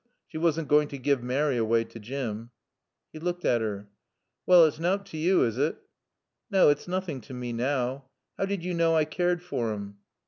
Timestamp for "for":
9.43-9.71